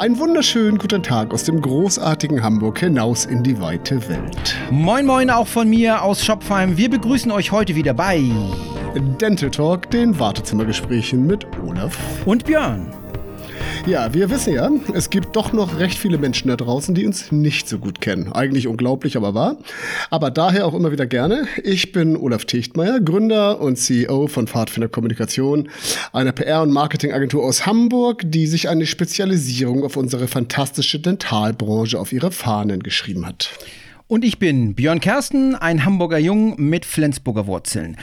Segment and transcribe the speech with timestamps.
[0.00, 4.56] Einen wunderschönen guten Tag aus dem großartigen Hamburg hinaus in die weite Welt.
[4.70, 6.78] Moin Moin auch von mir aus Schopfheim.
[6.78, 8.24] Wir begrüßen euch heute wieder bei
[9.20, 12.99] Dental Talk, den Wartezimmergesprächen mit Olaf und Björn.
[13.86, 17.32] Ja, wir wissen ja, es gibt doch noch recht viele Menschen da draußen, die uns
[17.32, 18.30] nicht so gut kennen.
[18.32, 19.56] Eigentlich unglaublich, aber wahr.
[20.10, 21.46] Aber daher auch immer wieder gerne.
[21.64, 25.70] Ich bin Olaf Techtmeier, Gründer und CEO von Pfadfinder Kommunikation,
[26.12, 32.12] einer PR- und Marketingagentur aus Hamburg, die sich eine Spezialisierung auf unsere fantastische Dentalbranche auf
[32.12, 33.50] ihre Fahnen geschrieben hat.
[34.06, 37.96] Und ich bin Björn Kersten, ein Hamburger Jung mit Flensburger Wurzeln.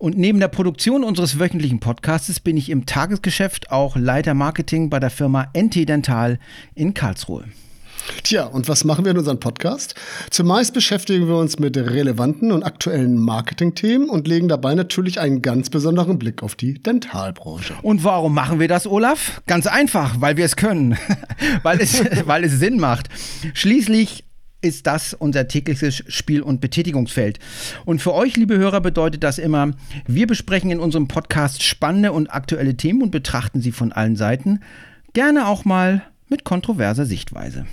[0.00, 4.98] Und neben der Produktion unseres wöchentlichen Podcasts bin ich im Tagesgeschäft auch Leiter Marketing bei
[4.98, 6.38] der Firma NT Dental
[6.74, 7.44] in Karlsruhe.
[8.22, 9.94] Tja, und was machen wir in unserem Podcast?
[10.30, 15.68] Zumeist beschäftigen wir uns mit relevanten und aktuellen Marketingthemen und legen dabei natürlich einen ganz
[15.68, 17.74] besonderen Blick auf die Dentalbranche.
[17.82, 19.42] Und warum machen wir das, Olaf?
[19.46, 20.96] Ganz einfach, weil wir es können,
[21.62, 23.10] weil, es, weil es Sinn macht.
[23.52, 24.24] Schließlich
[24.60, 27.38] ist das unser tägliches Spiel- und Betätigungsfeld.
[27.84, 29.72] Und für euch, liebe Hörer, bedeutet das immer,
[30.06, 34.60] wir besprechen in unserem Podcast spannende und aktuelle Themen und betrachten sie von allen Seiten,
[35.12, 37.66] gerne auch mal mit kontroverser Sichtweise.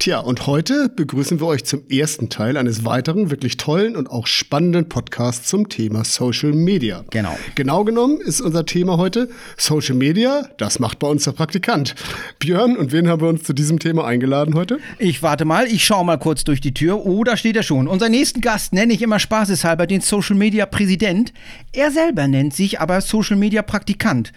[0.00, 4.26] Tja, und heute begrüßen wir euch zum ersten Teil eines weiteren, wirklich tollen und auch
[4.26, 7.04] spannenden Podcasts zum Thema Social Media.
[7.10, 7.36] Genau.
[7.54, 9.28] Genau genommen ist unser Thema heute
[9.58, 11.94] Social Media, das macht bei uns der Praktikant.
[12.38, 14.78] Björn, und wen haben wir uns zu diesem Thema eingeladen heute?
[14.98, 17.04] Ich warte mal, ich schaue mal kurz durch die Tür.
[17.04, 17.86] Oh, da steht er schon.
[17.86, 21.34] Unser nächsten Gast nenne ich immer spaßeshalber den Social Media Präsident.
[21.74, 24.32] Er selber nennt sich aber Social Media Praktikant.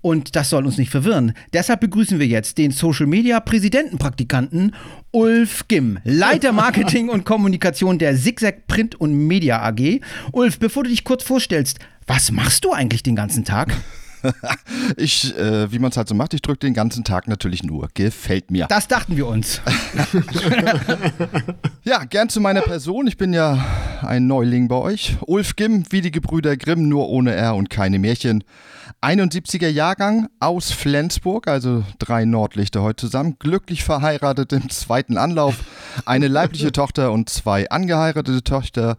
[0.00, 1.32] Und das soll uns nicht verwirren.
[1.52, 4.74] Deshalb begrüßen wir jetzt den Social Media Präsidentenpraktikanten
[5.10, 10.00] Ulf Gimm, Leiter Marketing und Kommunikation der Zigzag Print und Media AG.
[10.32, 13.76] Ulf, bevor du dich kurz vorstellst, was machst du eigentlich den ganzen Tag?
[14.96, 17.88] ich, äh, wie man es halt so macht, ich drücke den ganzen Tag natürlich nur.
[17.94, 18.66] Gefällt mir.
[18.66, 19.60] Das dachten wir uns.
[21.84, 23.06] ja, gern zu meiner Person.
[23.06, 23.64] Ich bin ja
[24.02, 25.16] ein Neuling bei euch.
[25.26, 28.44] Ulf Gimm, wie die Gebrüder Grimm, nur ohne R und keine Märchen.
[29.02, 33.36] 71er Jahrgang aus Flensburg, also drei Nordlichter heute zusammen.
[33.38, 35.64] Glücklich verheiratet im zweiten Anlauf.
[36.06, 38.96] Eine leibliche Tochter und zwei angeheiratete Töchter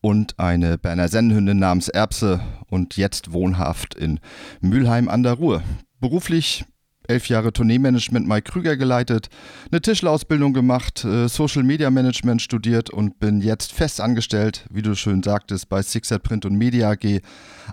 [0.00, 4.20] und eine Berner Sennenhündin namens Erbse und jetzt wohnhaft in
[4.60, 5.62] Mülheim an der Ruhr.
[6.00, 6.64] Beruflich
[7.10, 9.28] elf Jahre Tourneemanagement Mike Krüger geleitet,
[9.70, 14.94] eine Tischlerausbildung gemacht, äh, Social Media Management studiert und bin jetzt fest angestellt, wie du
[14.94, 17.20] schön sagtest, bei Sixer Print und Media AG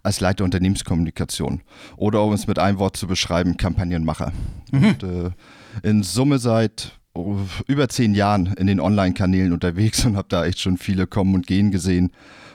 [0.04, 1.62] als Leiter Unternehmenskommunikation.
[1.96, 4.34] Oder um es mit einem Wort zu beschreiben, Kampagnenmacher.
[4.72, 4.86] Mhm.
[4.86, 5.30] Und, äh,
[5.84, 7.38] in Summe seit oh,
[7.68, 11.46] über zehn Jahren in den Online-Kanälen unterwegs und habe da echt schon viele kommen und
[11.46, 12.12] gehen gesehen.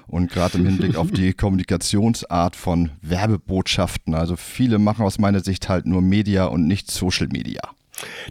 [0.06, 4.14] Und gerade im Hinblick auf die Kommunikationsart von Werbebotschaften.
[4.14, 7.60] Also viele machen aus meiner Sicht halt nur Media und nicht Social Media.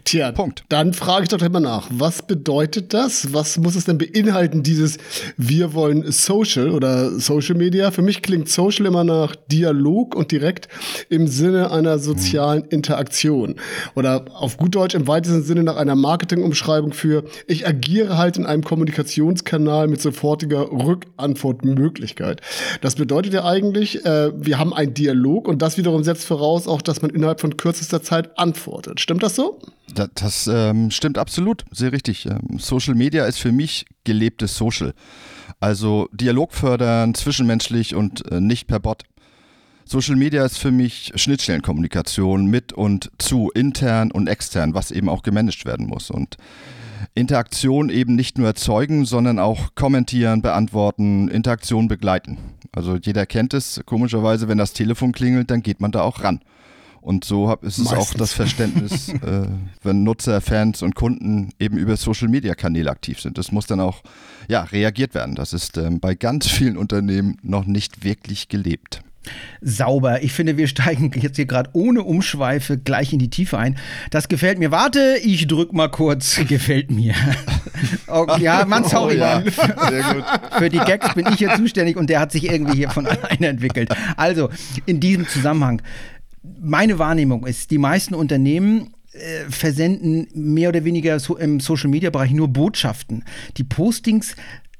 [0.04, 0.64] Tja, Punkt.
[0.68, 3.32] Dann frage ich doch immer nach, was bedeutet das?
[3.32, 4.98] Was muss es denn beinhalten, dieses
[5.36, 7.90] Wir wollen Social oder Social Media?
[7.90, 10.68] Für mich klingt Social immer nach Dialog und direkt
[11.08, 13.56] im Sinne einer sozialen Interaktion.
[13.94, 18.46] Oder auf gut Deutsch im weitesten Sinne nach einer Marketingumschreibung für ich agiere halt in
[18.46, 22.40] einem Kommunikationskanal mit sofortiger Rückantwortmöglichkeit.
[22.80, 26.82] Das bedeutet ja eigentlich, äh, wir haben einen Dialog und das wiederum setzt voraus auch,
[26.82, 29.00] dass man innerhalb von kürzester Zeit antwortet.
[29.00, 29.58] Stimmt das so?
[29.94, 32.26] Das, das ähm, stimmt absolut, sehr richtig.
[32.26, 34.94] Ähm, Social Media ist für mich gelebtes Social.
[35.60, 39.04] Also Dialog fördern, zwischenmenschlich und äh, nicht per Bot.
[39.84, 45.22] Social Media ist für mich Schnittstellenkommunikation mit und zu, intern und extern, was eben auch
[45.22, 46.10] gemanagt werden muss.
[46.10, 46.36] Und
[47.14, 52.38] Interaktion eben nicht nur erzeugen, sondern auch kommentieren, beantworten, Interaktion begleiten.
[52.72, 56.40] Also jeder kennt es, komischerweise, wenn das Telefon klingelt, dann geht man da auch ran.
[57.02, 57.98] Und so hab, ist Meistens.
[57.98, 59.46] es auch das Verständnis, äh,
[59.82, 63.38] wenn Nutzer, Fans und Kunden eben über Social-Media-Kanäle aktiv sind.
[63.38, 64.02] Das muss dann auch
[64.48, 65.34] ja, reagiert werden.
[65.34, 69.02] Das ist ähm, bei ganz vielen Unternehmen noch nicht wirklich gelebt.
[69.60, 70.22] Sauber.
[70.22, 73.78] Ich finde, wir steigen jetzt hier gerade ohne Umschweife gleich in die Tiefe ein.
[74.10, 74.70] Das gefällt mir.
[74.72, 76.40] Warte, ich drück mal kurz.
[76.48, 77.14] Gefällt mir.
[78.06, 79.14] Okay, ja, Mann, sorry.
[79.16, 79.42] Oh, ja.
[79.88, 80.24] Sehr gut.
[80.58, 83.48] Für die Gags bin ich hier zuständig und der hat sich irgendwie hier von alleine
[83.48, 83.92] entwickelt.
[84.16, 84.50] Also,
[84.86, 85.82] in diesem Zusammenhang
[86.42, 92.48] meine Wahrnehmung ist, die meisten Unternehmen äh, versenden mehr oder weniger so im Social-Media-Bereich nur
[92.48, 93.24] Botschaften.
[93.56, 94.34] Die Postings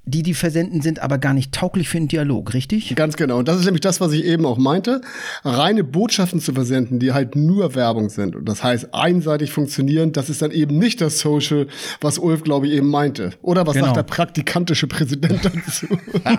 [0.05, 2.94] die die versenden, sind aber gar nicht tauglich für einen Dialog, richtig?
[2.97, 3.38] Ganz genau.
[3.38, 5.00] Und das ist nämlich das, was ich eben auch meinte.
[5.44, 10.29] Reine Botschaften zu versenden, die halt nur Werbung sind und das heißt einseitig funktionieren, das
[10.29, 11.69] ist dann eben nicht das Social,
[12.00, 13.31] was Ulf, glaube ich, eben meinte.
[13.43, 13.87] Oder was genau.
[13.87, 15.87] sagt der praktikantische Präsident dazu?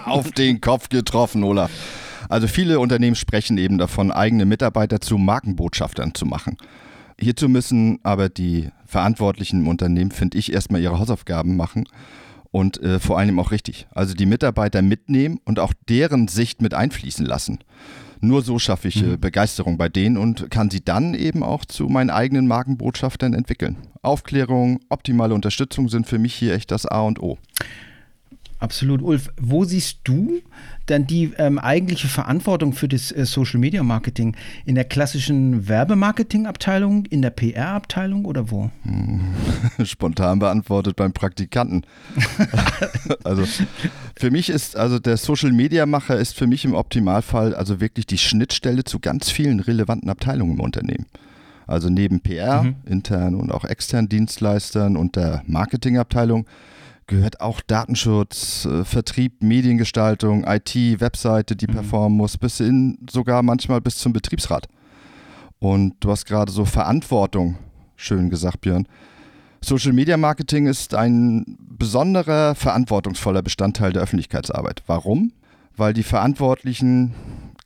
[0.06, 1.72] Auf den Kopf getroffen, Olaf.
[2.30, 6.58] Also viele Unternehmen sprechen eben davon, eigene Mitarbeiter zu Markenbotschaftern zu machen.
[7.20, 11.86] Hierzu müssen aber die Verantwortlichen im Unternehmen, finde ich, erstmal ihre Hausaufgaben machen
[12.52, 13.88] und äh, vor allem auch richtig.
[13.94, 17.60] Also die Mitarbeiter mitnehmen und auch deren Sicht mit einfließen lassen.
[18.22, 19.20] Nur so schaffe ich äh, mhm.
[19.20, 23.76] Begeisterung bei denen und kann sie dann eben auch zu meinen eigenen Markenbotschaftern entwickeln.
[24.02, 27.38] Aufklärung, optimale Unterstützung sind für mich hier echt das A und O.
[28.64, 29.02] Absolut.
[29.02, 30.42] Ulf, wo siehst du
[30.86, 34.38] dann die ähm, eigentliche Verantwortung für das äh, Social Media Marketing?
[34.66, 38.72] In der klassischen Werbemarketing-Abteilung, in der PR-Abteilung oder wo?
[39.84, 41.86] Spontan beantwortet beim Praktikanten.
[43.26, 43.44] also
[44.16, 48.08] für mich ist, also der Social Media Macher ist für mich im Optimalfall also wirklich
[48.08, 51.08] die Schnittstelle zu ganz vielen relevanten Abteilungen im Unternehmen.
[51.68, 52.76] Also neben PR, mhm.
[52.86, 56.46] internen und auch externen Dienstleistern und der Marketingabteilung
[57.14, 61.74] gehört auch Datenschutz, äh, Vertrieb, Mediengestaltung, IT, Webseite, die mhm.
[61.74, 64.68] performen muss, bis hin sogar manchmal bis zum Betriebsrat.
[65.60, 67.58] Und du hast gerade so Verantwortung,
[67.96, 68.88] schön gesagt, Björn.
[69.62, 74.84] Social Media Marketing ist ein besonderer, verantwortungsvoller Bestandteil der Öffentlichkeitsarbeit.
[74.88, 75.32] Warum?
[75.78, 77.14] Weil die Verantwortlichen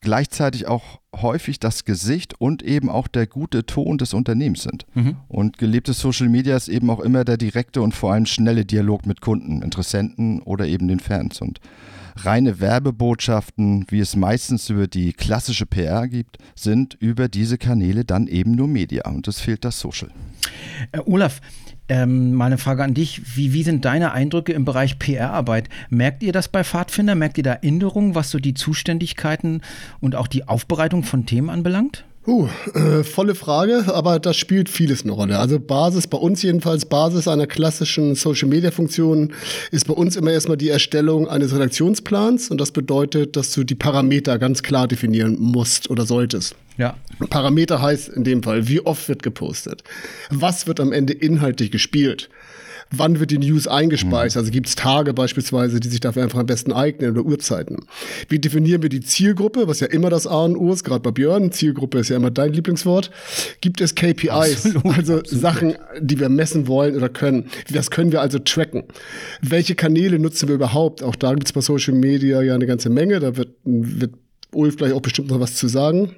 [0.01, 4.85] gleichzeitig auch häufig das Gesicht und eben auch der gute Ton des Unternehmens sind.
[4.93, 5.17] Mhm.
[5.27, 9.05] Und gelebtes Social Media ist eben auch immer der direkte und vor allem schnelle Dialog
[9.05, 11.41] mit Kunden, Interessenten oder eben den Fans.
[11.41, 11.59] Und
[12.25, 18.27] reine Werbebotschaften, wie es meistens über die klassische PR gibt, sind über diese Kanäle dann
[18.27, 20.09] eben nur Media und es fehlt das Social.
[20.91, 21.41] Äh, Olaf,
[21.89, 25.69] ähm, meine Frage an dich, wie, wie sind deine Eindrücke im Bereich PR-Arbeit?
[25.89, 27.15] Merkt ihr das bei Pfadfinder?
[27.15, 29.61] Merkt ihr da Änderungen, was so die Zuständigkeiten
[30.01, 32.03] und auch die Aufbereitung von Themen anbelangt?
[32.27, 35.39] Uh, äh, volle Frage, aber das spielt vieles eine Rolle.
[35.39, 39.33] Also Basis, bei uns jedenfalls, Basis einer klassischen Social-Media-Funktion
[39.71, 43.75] ist bei uns immer erstmal die Erstellung eines Redaktionsplans und das bedeutet, dass du die
[43.75, 46.55] Parameter ganz klar definieren musst oder solltest.
[46.77, 46.97] Ja.
[47.29, 49.85] Parameter heißt in dem Fall, wie oft wird gepostet?
[50.29, 52.29] Was wird am Ende inhaltlich gespielt?
[52.91, 54.35] Wann wird die News eingespeist?
[54.35, 54.39] Mhm.
[54.39, 57.77] Also gibt es Tage beispielsweise, die sich dafür einfach am besten eignen oder Uhrzeiten.
[58.29, 61.11] Wie definieren wir die Zielgruppe, was ja immer das A und O ist, gerade bei
[61.11, 63.11] Björn, Zielgruppe ist ja immer dein Lieblingswort.
[63.61, 65.41] Gibt es KPIs, absolut, also absolut.
[65.41, 67.45] Sachen, die wir messen wollen oder können?
[67.71, 68.83] Das können wir also tracken.
[69.41, 71.03] Welche Kanäle nutzen wir überhaupt?
[71.03, 74.13] Auch da gibt es bei Social Media ja eine ganze Menge, da wird, wird
[74.53, 76.15] Ulf gleich auch bestimmt noch was zu sagen.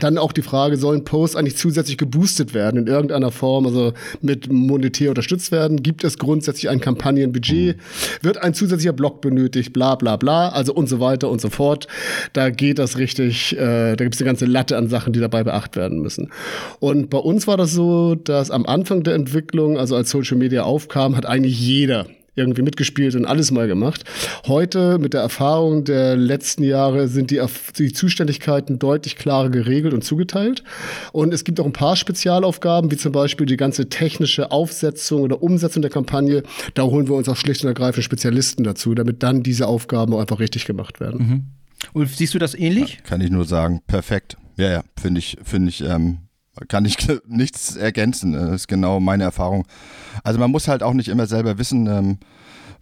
[0.00, 4.52] Dann auch die Frage, sollen Posts eigentlich zusätzlich geboostet werden in irgendeiner Form, also mit
[4.52, 5.82] monetär unterstützt werden?
[5.82, 7.76] Gibt es grundsätzlich ein Kampagnenbudget?
[8.22, 9.72] Wird ein zusätzlicher Blog benötigt?
[9.72, 11.86] Bla bla bla, also und so weiter und so fort.
[12.32, 15.44] Da geht das richtig, äh, da gibt es eine ganze Latte an Sachen, die dabei
[15.44, 16.30] beachtet werden müssen.
[16.80, 20.62] Und bei uns war das so, dass am Anfang der Entwicklung, also als Social Media
[20.62, 22.06] aufkam, hat eigentlich jeder
[22.36, 24.04] irgendwie mitgespielt und alles mal gemacht.
[24.46, 27.40] Heute mit der Erfahrung der letzten Jahre sind die,
[27.78, 30.62] die Zuständigkeiten deutlich klarer geregelt und zugeteilt.
[31.12, 35.42] Und es gibt auch ein paar Spezialaufgaben, wie zum Beispiel die ganze technische Aufsetzung oder
[35.42, 36.42] Umsetzung der Kampagne.
[36.74, 40.20] Da holen wir uns auch schlicht und ergreifend Spezialisten dazu, damit dann diese Aufgaben auch
[40.20, 41.26] einfach richtig gemacht werden.
[41.26, 41.44] Mhm.
[41.94, 42.94] Ulf, siehst du das ähnlich?
[42.94, 44.36] Ja, kann ich nur sagen, perfekt.
[44.56, 46.18] Ja, ja, finde ich, finde ich ähm,
[46.68, 48.32] kann ich nichts ergänzen.
[48.32, 49.66] Das ist genau meine Erfahrung.
[50.24, 52.18] Also man muss halt auch nicht immer selber wissen, ähm,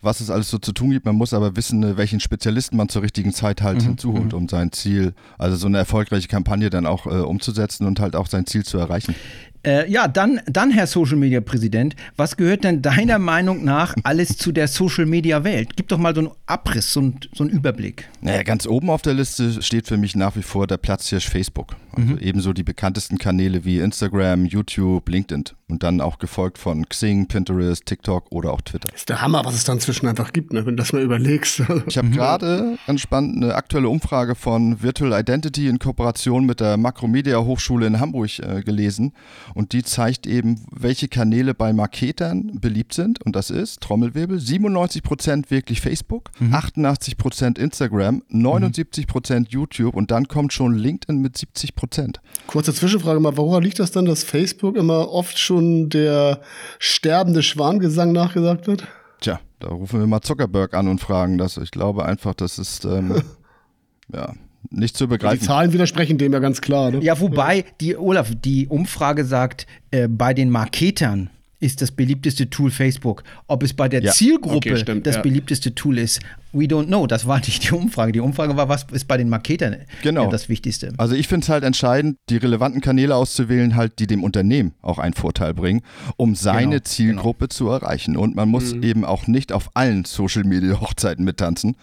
[0.00, 1.06] was es alles so zu tun gibt.
[1.06, 3.87] Man muss aber wissen, äh, welchen Spezialisten man zur richtigen Zeit halt mhm.
[3.87, 4.38] hinzuholt, mhm.
[4.38, 8.26] um sein Ziel, also so eine erfolgreiche Kampagne dann auch äh, umzusetzen und halt auch
[8.26, 9.15] sein Ziel zu erreichen.
[9.64, 14.37] Äh, ja, dann, dann, Herr Social Media Präsident, was gehört denn deiner Meinung nach alles
[14.37, 15.71] zu der Social Media Welt?
[15.76, 18.09] Gib doch mal so einen Abriss, so, ein, so einen Überblick.
[18.21, 21.76] Naja, ganz oben auf der Liste steht für mich nach wie vor der Platzhirsch Facebook.
[21.92, 22.18] Also mhm.
[22.18, 27.85] ebenso die bekanntesten Kanäle wie Instagram, YouTube, LinkedIn und dann auch gefolgt von Xing, Pinterest,
[27.87, 28.88] TikTok oder auch Twitter.
[28.90, 31.02] Das ist der Hammer, was es dann zwischen einfach gibt, ne, wenn du das mal
[31.02, 31.62] überlegst.
[31.87, 32.12] ich habe mhm.
[32.12, 37.87] gerade ganz spannend eine aktuelle Umfrage von Virtual Identity in Kooperation mit der Makromedia Hochschule
[37.87, 39.12] in Hamburg äh, gelesen
[39.54, 45.50] und die zeigt eben, welche Kanäle bei Marketern beliebt sind und das ist, Trommelwirbel, 97%
[45.50, 46.54] wirklich Facebook, mhm.
[46.54, 49.46] 88% Instagram, 79% mhm.
[49.49, 52.16] YouTube und dann kommt schon LinkedIn mit 70%.
[52.46, 56.40] Kurze Zwischenfrage mal, woran liegt das dann, dass Facebook immer oft schon der
[56.78, 58.87] sterbende Schwangesang nachgesagt wird?
[59.20, 61.56] Tja, da rufen wir mal Zuckerberg an und fragen das.
[61.56, 63.23] Ich glaube einfach, das ist ähm,
[64.12, 64.34] ja
[64.71, 65.40] nicht zu begreifen.
[65.40, 66.90] Die Zahlen widersprechen dem ja ganz klar.
[66.90, 67.02] Ne?
[67.02, 71.30] Ja, wobei die Olaf, die Umfrage sagt, äh, bei den Marketern
[71.64, 73.25] ist das beliebteste Tool Facebook.
[73.47, 74.12] Ob es bei der ja.
[74.12, 75.23] Zielgruppe okay, stimmt, das ja.
[75.23, 76.21] beliebteste Tool ist,
[76.52, 77.06] we don't know.
[77.06, 78.12] Das war nicht die Umfrage.
[78.12, 80.28] Die Umfrage war, was ist bei den Marketern genau.
[80.28, 80.92] das Wichtigste.
[80.99, 84.99] Also ich finde es halt entscheidend, die relevanten Kanäle auszuwählen, halt, die dem Unternehmen auch
[84.99, 85.80] einen Vorteil bringen,
[86.16, 87.54] um seine genau, Zielgruppe genau.
[87.54, 88.18] zu erreichen.
[88.18, 88.83] Und man muss mhm.
[88.83, 91.76] eben auch nicht auf allen Social-Media-Hochzeiten mittanzen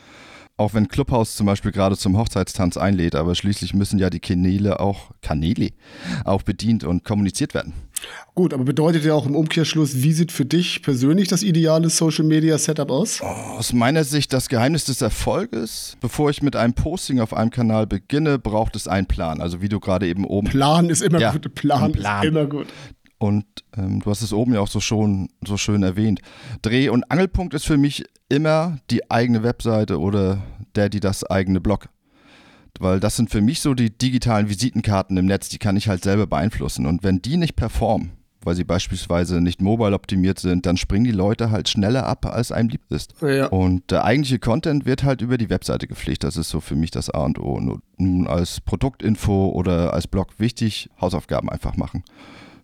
[0.57, 4.79] Auch wenn Clubhouse zum Beispiel gerade zum Hochzeitstanz einlädt, aber schließlich müssen ja die Kanäle
[4.79, 5.69] auch, Kanäle,
[6.23, 7.73] auch bedient und kommuniziert werden.
[8.33, 12.25] Gut, aber bedeutet ja auch im Umkehrschluss, wie sieht für dich persönlich das ideale Social
[12.25, 13.21] Media Setup aus?
[13.21, 15.97] Oh, aus meiner Sicht das Geheimnis des Erfolges.
[16.01, 19.41] Bevor ich mit einem Posting auf einem Kanal beginne, braucht es einen Plan.
[19.41, 20.47] Also wie du gerade eben oben.
[20.47, 21.53] Plan ist immer ja, gut.
[21.55, 22.67] Plan, Plan, ist immer gut.
[23.21, 23.45] Und
[23.77, 26.21] ähm, du hast es oben ja auch so schon so schön erwähnt.
[26.63, 30.41] Dreh- und Angelpunkt ist für mich immer die eigene Webseite oder
[30.73, 31.89] der, die das eigene Blog.
[32.79, 36.03] Weil das sind für mich so die digitalen Visitenkarten im Netz, die kann ich halt
[36.03, 36.87] selber beeinflussen.
[36.87, 38.09] Und wenn die nicht performen,
[38.41, 42.51] weil sie beispielsweise nicht mobile optimiert sind, dann springen die Leute halt schneller ab, als
[42.51, 43.13] einem lieb ist.
[43.21, 43.45] Ja.
[43.49, 46.23] Und der eigentliche Content wird halt über die Webseite gepflegt.
[46.23, 47.79] Das ist so für mich das A und O.
[47.97, 52.03] Nun als Produktinfo oder als Blog wichtig, Hausaufgaben einfach machen.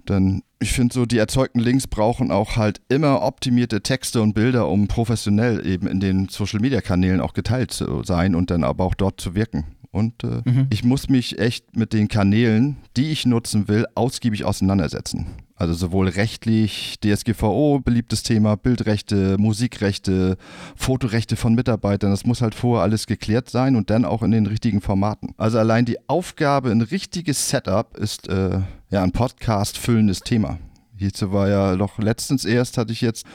[0.09, 4.67] Denn ich finde so, die erzeugten Links brauchen auch halt immer optimierte Texte und Bilder,
[4.67, 9.21] um professionell eben in den Social-Media-Kanälen auch geteilt zu sein und dann aber auch dort
[9.21, 9.65] zu wirken.
[9.91, 10.67] Und äh, mhm.
[10.69, 15.27] ich muss mich echt mit den Kanälen, die ich nutzen will, ausgiebig auseinandersetzen.
[15.55, 20.37] Also sowohl rechtlich, DSGVO, beliebtes Thema, Bildrechte, Musikrechte,
[20.75, 22.11] Fotorechte von Mitarbeitern.
[22.11, 25.33] Das muss halt vorher alles geklärt sein und dann auch in den richtigen Formaten.
[25.37, 28.59] Also allein die Aufgabe, ein richtiges Setup ist äh,
[28.89, 30.59] ja ein Podcast füllendes Thema.
[30.95, 33.25] Hierzu war ja doch letztens erst, hatte ich jetzt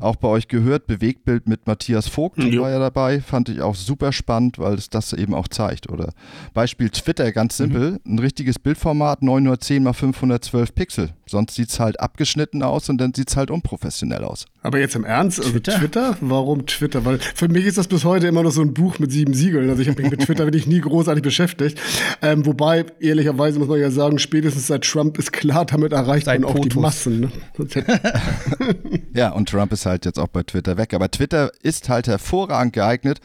[0.00, 0.86] auch bei euch gehört.
[0.86, 2.62] Bewegtbild mit Matthias Vogt jo.
[2.62, 3.20] war ja dabei.
[3.20, 5.88] Fand ich auch super spannend, weil es das eben auch zeigt.
[5.90, 6.12] Oder
[6.54, 7.92] Beispiel Twitter, ganz simpel.
[8.04, 8.14] Mhm.
[8.14, 11.10] Ein richtiges Bildformat, 910 x 512 Pixel.
[11.32, 14.44] Sonst sieht es halt abgeschnitten aus und dann sieht es halt unprofessionell aus.
[14.60, 15.78] Aber jetzt im Ernst, also Twitter?
[15.78, 16.16] Twitter?
[16.20, 17.06] Warum Twitter?
[17.06, 19.70] Weil für mich ist das bis heute immer noch so ein Buch mit sieben Siegeln.
[19.70, 21.80] Also ich habe mich mit Twitter wirklich nie großartig beschäftigt.
[22.20, 26.42] Ähm, wobei, ehrlicherweise muss man ja sagen, spätestens seit Trump ist klar, damit erreicht Seit
[26.42, 26.72] man auch Potus.
[26.74, 27.20] die Massen.
[27.20, 27.30] Ne?
[29.14, 30.92] ja, und Trump ist halt jetzt auch bei Twitter weg.
[30.92, 33.20] Aber Twitter ist halt hervorragend geeignet,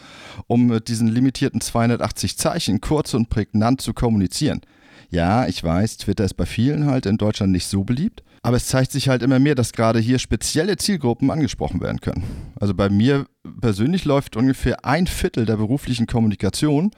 [0.47, 4.61] um mit diesen limitierten 280 Zeichen kurz und prägnant zu kommunizieren.
[5.09, 8.23] Ja, ich weiß, Twitter ist bei vielen halt in Deutschland nicht so beliebt.
[8.43, 12.23] Aber es zeigt sich halt immer mehr, dass gerade hier spezielle Zielgruppen angesprochen werden können.
[12.59, 13.25] Also bei mir
[13.59, 16.91] persönlich läuft ungefähr ein Viertel der beruflichen Kommunikation,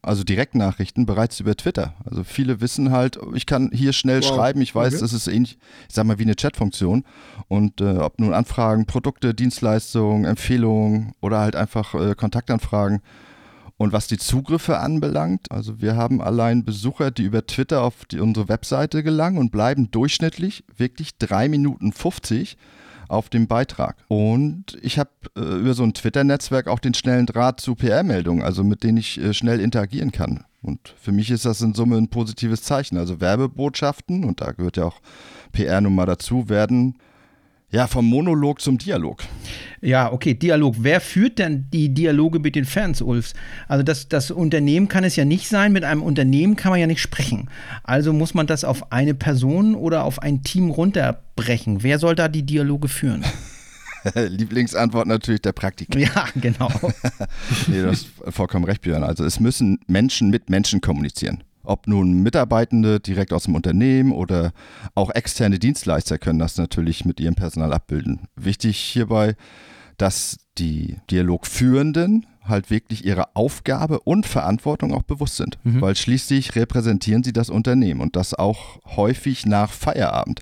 [0.00, 1.94] also Direktnachrichten, bereits über Twitter.
[2.04, 4.28] Also viele wissen halt, ich kann hier schnell wow.
[4.28, 5.00] schreiben, ich weiß, okay.
[5.00, 7.04] das ist ähnlich, ich sag mal, wie eine Chatfunktion.
[7.48, 13.00] Und äh, ob nun Anfragen, Produkte, Dienstleistungen, Empfehlungen oder halt einfach äh, Kontaktanfragen,
[13.76, 18.20] und was die Zugriffe anbelangt, also wir haben allein Besucher, die über Twitter auf die,
[18.20, 22.56] unsere Webseite gelangen und bleiben durchschnittlich wirklich 3 Minuten 50
[23.08, 23.96] auf dem Beitrag.
[24.08, 28.64] Und ich habe äh, über so ein Twitter-Netzwerk auch den schnellen Draht zu PR-Meldungen, also
[28.64, 30.44] mit denen ich äh, schnell interagieren kann.
[30.62, 32.96] Und für mich ist das in Summe ein positives Zeichen.
[32.96, 35.00] Also Werbebotschaften, und da gehört ja auch
[35.52, 36.96] PR nun mal dazu, werden
[37.72, 39.24] ja, vom Monolog zum Dialog.
[39.80, 40.76] Ja, okay, Dialog.
[40.78, 43.34] Wer führt denn die Dialoge mit den Fans, Ulfs?
[43.66, 45.72] Also das, das Unternehmen kann es ja nicht sein.
[45.72, 47.50] Mit einem Unternehmen kann man ja nicht sprechen.
[47.82, 51.82] Also muss man das auf eine Person oder auf ein Team runterbrechen.
[51.82, 53.24] Wer soll da die Dialoge führen?
[54.14, 55.98] Lieblingsantwort natürlich der Praktiker.
[55.98, 56.70] Ja, genau.
[57.66, 59.04] nee, du hast vollkommen recht, Björn.
[59.04, 61.42] Also es müssen Menschen mit Menschen kommunizieren.
[61.64, 64.52] Ob nun Mitarbeitende direkt aus dem Unternehmen oder
[64.94, 68.28] auch externe Dienstleister können das natürlich mit ihrem Personal abbilden.
[68.36, 69.36] Wichtig hierbei,
[69.96, 75.80] dass die Dialogführenden halt wirklich ihrer Aufgabe und Verantwortung auch bewusst sind, mhm.
[75.80, 80.40] weil schließlich repräsentieren sie das Unternehmen und das auch häufig nach Feierabend.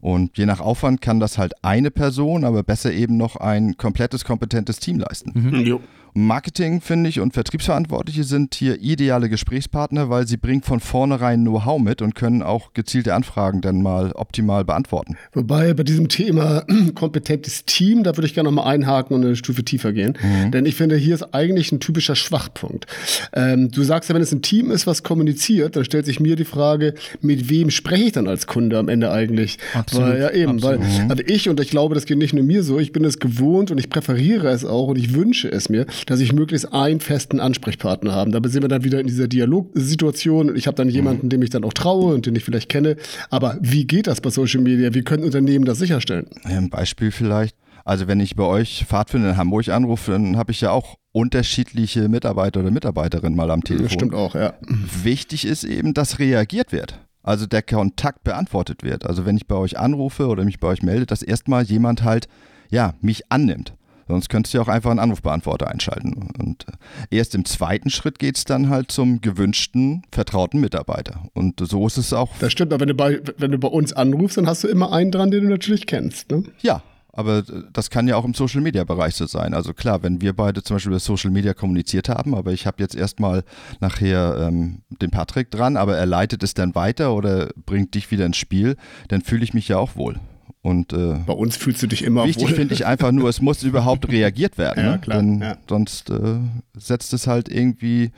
[0.00, 4.24] Und je nach Aufwand kann das halt eine Person, aber besser eben noch ein komplettes,
[4.24, 5.32] kompetentes Team leisten.
[5.34, 5.80] Mhm.
[6.14, 11.80] Marketing, finde ich, und Vertriebsverantwortliche sind hier ideale Gesprächspartner, weil sie bringen von vornherein Know-how
[11.80, 15.16] mit und können auch gezielte Anfragen dann mal optimal beantworten.
[15.32, 16.64] Wobei bei diesem Thema
[16.94, 20.16] kompetentes Team, da würde ich gerne nochmal einhaken und eine Stufe tiefer gehen.
[20.20, 20.50] Mhm.
[20.50, 22.86] Denn ich finde, hier ist eigentlich ein typischer Schwachpunkt.
[23.32, 26.36] Ähm, du sagst ja, wenn es ein Team ist, was kommuniziert, dann stellt sich mir
[26.36, 29.58] die Frage, mit wem spreche ich dann als Kunde am Ende eigentlich?
[29.74, 30.08] Absolut.
[30.08, 30.80] Weil, ja, eben, Absolut.
[30.80, 33.18] weil also ich, und ich glaube, das geht nicht nur mir so, ich bin es
[33.18, 37.00] gewohnt und ich präferiere es auch und ich wünsche es mir, dass ich möglichst einen
[37.00, 38.30] festen Ansprechpartner habe.
[38.30, 40.56] Dabei sind wir dann wieder in dieser Dialogsituation.
[40.56, 42.96] Ich habe dann jemanden, dem ich dann auch traue und den ich vielleicht kenne.
[43.30, 44.94] Aber wie geht das bei Social Media?
[44.94, 46.26] Wie können Unternehmen das sicherstellen?
[46.44, 47.56] ein Beispiel vielleicht.
[47.84, 52.08] Also wenn ich bei euch Pfadfinder in Hamburg anrufe, dann habe ich ja auch unterschiedliche
[52.08, 53.84] Mitarbeiter oder Mitarbeiterinnen mal am Telefon.
[53.86, 54.54] Das stimmt auch, ja.
[55.02, 57.00] Wichtig ist eben, dass reagiert wird.
[57.22, 59.06] Also der Kontakt beantwortet wird.
[59.06, 62.28] Also wenn ich bei euch anrufe oder mich bei euch melde, dass erstmal jemand halt,
[62.70, 63.74] ja, mich annimmt.
[64.10, 66.30] Sonst könntest du auch einfach einen Anrufbeantworter einschalten.
[66.38, 71.24] Und äh, erst im zweiten Schritt geht es dann halt zum gewünschten, vertrauten Mitarbeiter.
[71.32, 72.30] Und so ist es auch.
[72.40, 74.92] Das stimmt, aber wenn du bei, wenn du bei uns anrufst, dann hast du immer
[74.92, 76.30] einen dran, den du natürlich kennst.
[76.30, 76.44] Ne?
[76.60, 79.52] Ja, Aber das kann ja auch im Social Media Bereich so sein.
[79.52, 82.76] Also klar, wenn wir beide zum Beispiel über Social Media kommuniziert haben, aber ich habe
[82.80, 83.42] jetzt erstmal
[83.80, 88.26] nachher ähm, den Patrick dran, aber er leitet es dann weiter oder bringt dich wieder
[88.26, 88.76] ins Spiel,
[89.08, 90.20] dann fühle ich mich ja auch wohl.
[90.62, 93.62] Und äh, bei uns fühlst du dich immer wichtig finde ich einfach nur, es muss
[93.62, 94.98] überhaupt reagiert werden, ja, ne?
[94.98, 95.56] klar, denn ja.
[95.68, 96.38] sonst äh,
[96.76, 98.10] setzt es halt irgendwie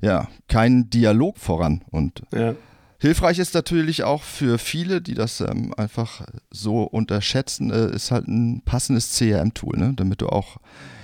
[0.00, 2.54] ja keinen Dialog voran und Ja.
[3.00, 8.26] Hilfreich ist natürlich auch für viele, die das ähm, einfach so unterschätzen, äh, ist halt
[8.26, 9.92] ein passendes CRM-Tool, ne?
[9.94, 10.56] damit du auch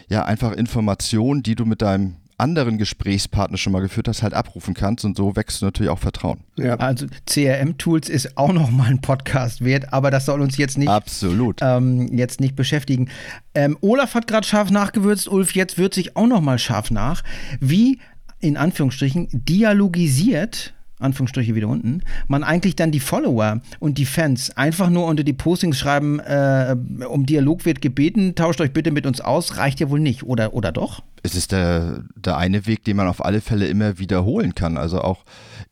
[0.08, 4.74] ja einfach Informationen, die du mit deinem anderen Gesprächspartner schon mal geführt hast, halt abrufen
[4.74, 6.40] kannst und so wächst du natürlich auch Vertrauen.
[6.56, 6.76] Ja.
[6.76, 10.88] Also CRM-Tools ist auch noch mal ein Podcast wert, aber das soll uns jetzt nicht
[10.88, 11.60] Absolut.
[11.62, 13.08] ähm, jetzt nicht beschäftigen.
[13.54, 17.22] Ähm, Olaf hat gerade scharf nachgewürzt, Ulf jetzt würzt sich auch noch mal scharf nach.
[17.60, 17.98] Wie
[18.40, 20.74] in Anführungsstrichen dialogisiert
[21.04, 25.32] Anführungsstriche wieder unten, man eigentlich dann die Follower und die Fans einfach nur unter die
[25.32, 26.74] Postings schreiben, äh,
[27.08, 30.54] um Dialog wird gebeten, tauscht euch bitte mit uns aus, reicht ja wohl nicht, oder,
[30.54, 31.02] oder doch?
[31.22, 34.76] Es ist der, der eine Weg, den man auf alle Fälle immer wiederholen kann.
[34.76, 35.24] Also auch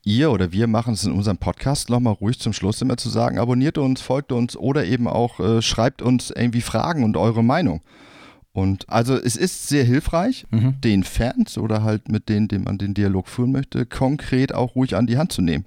[0.03, 3.37] ihr oder wir machen es in unserem Podcast nochmal ruhig zum Schluss immer zu sagen,
[3.37, 7.81] abonniert uns, folgt uns oder eben auch äh, schreibt uns irgendwie Fragen und eure Meinung.
[8.53, 10.79] Und also es ist sehr hilfreich, Mhm.
[10.81, 14.95] den Fans oder halt mit denen, denen man den Dialog führen möchte, konkret auch ruhig
[14.95, 15.65] an die Hand zu nehmen.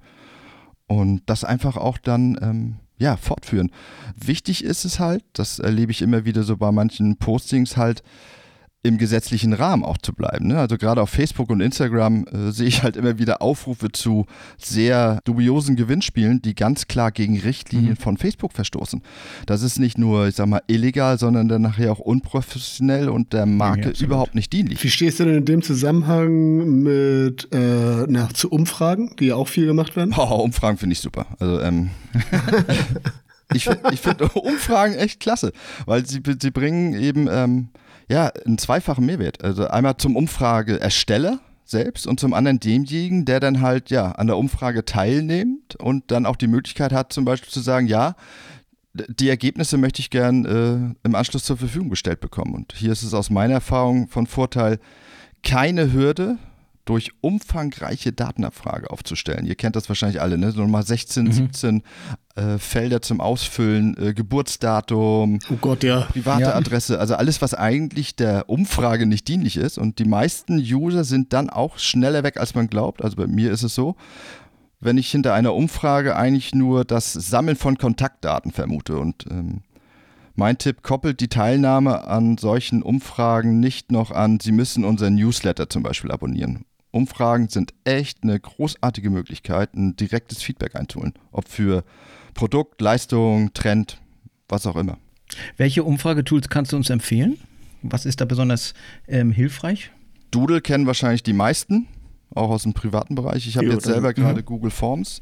[0.87, 3.71] Und das einfach auch dann ähm, ja, fortführen.
[4.15, 8.03] Wichtig ist es halt, das erlebe ich immer wieder so bei manchen Postings halt,
[8.87, 10.47] im gesetzlichen Rahmen auch zu bleiben.
[10.47, 10.57] Ne?
[10.59, 14.25] Also gerade auf Facebook und Instagram äh, sehe ich halt immer wieder Aufrufe zu
[14.57, 17.97] sehr dubiosen Gewinnspielen, die ganz klar gegen Richtlinien Mhm.
[17.97, 19.01] von Facebook verstoßen.
[19.45, 23.45] Das ist nicht nur, ich sag mal, illegal, sondern dann nachher auch unprofessionell und der
[23.45, 24.01] Marke absolut.
[24.01, 24.83] überhaupt nicht dienlich.
[24.83, 29.47] Wie stehst du denn in dem Zusammenhang mit äh, na, zu Umfragen, die ja auch
[29.47, 30.13] viel gemacht werden?
[30.17, 31.25] Oh, Umfragen finde ich super.
[31.39, 31.89] Also ähm,
[33.53, 35.51] ich, find- ich finde Umfragen echt klasse,
[35.85, 37.69] weil sie, sie bringen eben ähm,
[38.09, 39.43] ja, einen zweifachen Mehrwert.
[39.43, 44.37] Also einmal zum Umfrageersteller selbst und zum anderen demjenigen, der dann halt ja an der
[44.37, 48.15] Umfrage teilnimmt und dann auch die Möglichkeit hat, zum Beispiel zu sagen, ja,
[48.93, 52.55] die Ergebnisse möchte ich gern äh, im Anschluss zur Verfügung gestellt bekommen.
[52.55, 54.79] Und hier ist es aus meiner Erfahrung von Vorteil,
[55.43, 56.37] keine Hürde
[56.87, 59.45] durch umfangreiche Datenabfrage aufzustellen.
[59.45, 60.51] Ihr kennt das wahrscheinlich alle, ne?
[60.51, 61.83] So nochmal 16, 17
[62.35, 66.01] äh, Felder zum Ausfüllen, äh, Geburtsdatum, Oh Gott, ja.
[66.11, 66.55] private Ja.
[66.55, 69.77] Adresse, also alles, was eigentlich der Umfrage nicht dienlich ist.
[69.77, 73.03] Und die meisten User sind dann auch schneller weg, als man glaubt.
[73.03, 73.95] Also bei mir ist es so,
[74.79, 78.97] wenn ich hinter einer Umfrage eigentlich nur das Sammeln von Kontaktdaten vermute.
[78.97, 79.61] Und ähm,
[80.35, 85.67] mein Tipp koppelt die Teilnahme an solchen Umfragen nicht noch an, Sie müssen unseren Newsletter
[85.69, 86.63] zum Beispiel abonnieren.
[86.91, 91.13] Umfragen sind echt eine großartige Möglichkeit, ein direktes Feedback einzuholen.
[91.31, 91.83] Ob für
[92.33, 94.01] Produkt, Leistung, Trend,
[94.47, 94.97] was auch immer.
[95.57, 97.37] Welche Umfragetools kannst du uns empfehlen?
[97.81, 98.73] Was ist da besonders
[99.07, 99.91] ähm, hilfreich?
[100.31, 101.87] Doodle kennen wahrscheinlich die meisten,
[102.33, 103.47] auch aus dem privaten Bereich.
[103.47, 104.45] Ich habe jetzt das- selber gerade mhm.
[104.45, 105.21] Google Forms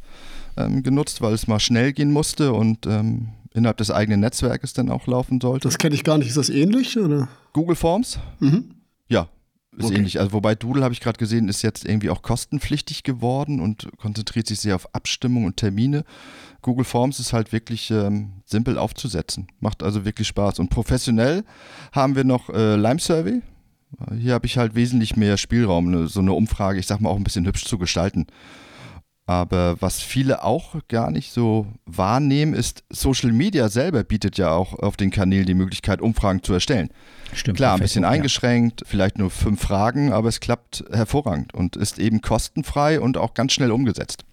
[0.57, 4.89] ähm, genutzt, weil es mal schnell gehen musste und ähm, innerhalb des eigenen Netzwerkes dann
[4.89, 5.67] auch laufen sollte.
[5.67, 6.27] Das kenne ich gar nicht.
[6.27, 6.97] Ist das ähnlich?
[6.97, 7.27] Oder?
[7.53, 8.19] Google Forms?
[8.39, 8.75] Mhm.
[9.07, 9.27] Ja,
[9.77, 9.95] ist Okay.
[9.95, 10.19] ähnlich.
[10.19, 14.47] Also wobei Doodle habe ich gerade gesehen, ist jetzt irgendwie auch kostenpflichtig geworden und konzentriert
[14.47, 16.03] sich sehr auf Abstimmung und Termine.
[16.61, 19.47] Google Forms ist halt wirklich ähm, simpel aufzusetzen.
[19.59, 20.59] Macht also wirklich Spaß.
[20.59, 21.43] Und professionell
[21.91, 23.41] haben wir noch äh, Lime Survey.
[24.17, 27.17] Hier habe ich halt wesentlich mehr Spielraum, ne, so eine Umfrage, ich sag mal, auch
[27.17, 28.27] ein bisschen hübsch zu gestalten.
[29.27, 34.73] Aber was viele auch gar nicht so wahrnehmen, ist, Social Media selber bietet ja auch
[34.77, 36.89] auf den Kanälen die Möglichkeit, Umfragen zu erstellen.
[37.33, 37.57] Stimmt.
[37.57, 38.19] Klar, ein bisschen Facebook, ja.
[38.19, 43.33] eingeschränkt, vielleicht nur fünf Fragen, aber es klappt hervorragend und ist eben kostenfrei und auch
[43.33, 44.25] ganz schnell umgesetzt.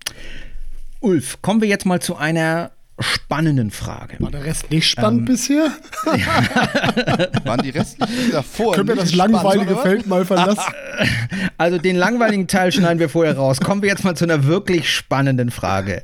[1.00, 4.16] Ulf, kommen wir jetzt mal zu einer spannenden Frage.
[4.20, 5.70] War der Rest nicht spannend Ähm, bisher?
[7.44, 8.74] Waren die restlichen davor?
[8.74, 9.82] Können wir das langweilige spannend?
[9.82, 10.72] Feld mal verlassen?
[11.58, 13.60] Also den langweiligen Teil schneiden wir vorher raus.
[13.60, 16.02] Kommen wir jetzt mal zu einer wirklich spannenden Frage.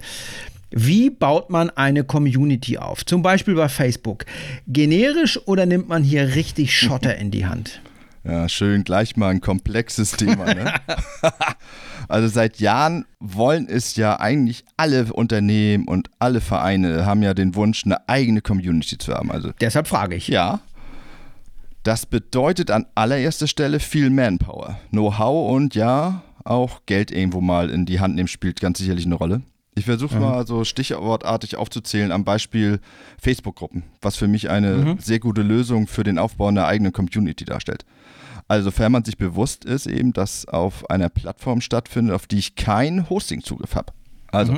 [0.71, 3.05] Wie baut man eine Community auf?
[3.05, 4.25] Zum Beispiel bei Facebook.
[4.67, 7.81] Generisch oder nimmt man hier richtig Schotter in die Hand?
[8.25, 10.55] Ja, schön, gleich mal ein komplexes Thema.
[10.55, 10.73] Ne?
[12.09, 17.55] also seit Jahren wollen es ja eigentlich alle Unternehmen und alle Vereine haben ja den
[17.55, 19.31] Wunsch, eine eigene Community zu haben.
[19.31, 20.29] Also Deshalb frage ich.
[20.29, 20.61] Ja.
[21.83, 27.87] Das bedeutet an allererster Stelle viel Manpower, Know-how und ja, auch Geld irgendwo mal in
[27.87, 29.43] die Hand nehmen spielt ganz sicherlich eine Rolle.
[29.75, 32.81] Ich versuche mal so stichwortartig aufzuzählen am Beispiel
[33.23, 37.85] Facebook-Gruppen, was für mich eine sehr gute Lösung für den Aufbau einer eigenen Community darstellt.
[38.49, 42.57] Also sofern man sich bewusst ist eben, dass auf einer Plattform stattfindet, auf die ich
[42.57, 43.93] keinen Hosting-Zugriff habe.
[44.33, 44.55] Also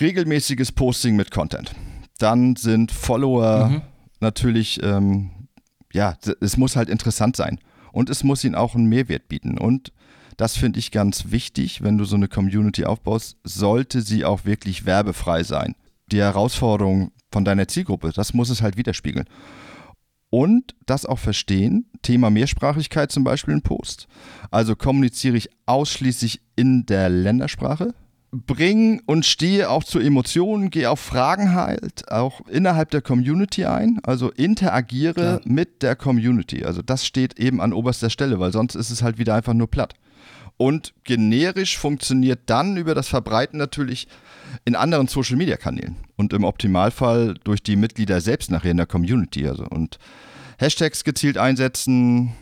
[0.00, 1.74] regelmäßiges Posting mit Content.
[2.18, 3.82] Dann sind Follower
[4.20, 5.30] natürlich, ähm,
[5.92, 7.58] ja, es muss halt interessant sein.
[7.92, 9.56] Und es muss ihnen auch einen Mehrwert bieten.
[9.56, 9.92] Und
[10.36, 14.84] das finde ich ganz wichtig, wenn du so eine Community aufbaust, sollte sie auch wirklich
[14.84, 15.74] werbefrei sein.
[16.12, 19.26] Die Herausforderung von deiner Zielgruppe, das muss es halt widerspiegeln.
[20.36, 24.06] Und das auch verstehen, Thema Mehrsprachigkeit zum Beispiel in Post.
[24.50, 27.94] Also kommuniziere ich ausschließlich in der Ländersprache,
[28.32, 33.98] bringe und stehe auch zu Emotionen, gehe auf Fragen halt auch innerhalb der Community ein,
[34.02, 35.40] also interagiere Klar.
[35.46, 36.66] mit der Community.
[36.66, 39.70] Also das steht eben an oberster Stelle, weil sonst ist es halt wieder einfach nur
[39.70, 39.94] platt.
[40.58, 44.06] Und generisch funktioniert dann über das Verbreiten natürlich
[44.64, 48.86] in anderen Social Media Kanälen und im Optimalfall durch die Mitglieder selbst nachher in der
[48.86, 49.46] Community.
[49.46, 49.98] Also und
[50.58, 52.32] Hashtags gezielt einsetzen,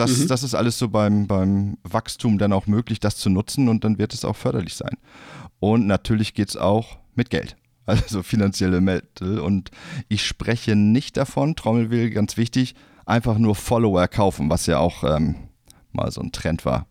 [0.00, 0.28] das, mhm.
[0.28, 3.98] das ist alles so beim, beim Wachstum dann auch möglich, das zu nutzen und dann
[3.98, 4.96] wird es auch förderlich sein.
[5.58, 9.38] Und natürlich geht es auch mit Geld, also finanzielle Mittel.
[9.38, 9.70] Und
[10.08, 15.34] ich spreche nicht davon, Trommelwill, ganz wichtig, einfach nur Follower kaufen, was ja auch ähm,
[15.92, 16.86] mal so ein Trend war.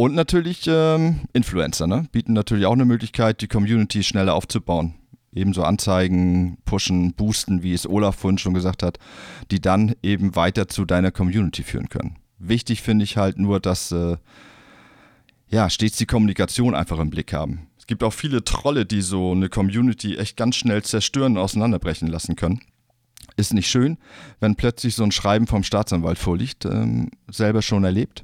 [0.00, 2.06] Und natürlich ähm, Influencer, ne?
[2.12, 4.94] bieten natürlich auch eine Möglichkeit, die Community schneller aufzubauen.
[5.32, 9.00] Ebenso Anzeigen, pushen, boosten, wie es Olaf vorhin schon gesagt hat,
[9.50, 12.14] die dann eben weiter zu deiner Community führen können.
[12.38, 14.18] Wichtig finde ich halt nur, dass äh,
[15.48, 17.66] ja, stets die Kommunikation einfach im Blick haben.
[17.76, 22.06] Es gibt auch viele Trolle, die so eine Community echt ganz schnell zerstören und auseinanderbrechen
[22.06, 22.60] lassen können.
[23.36, 23.98] Ist nicht schön,
[24.38, 28.22] wenn plötzlich so ein Schreiben vom Staatsanwalt vorliegt, ähm, selber schon erlebt.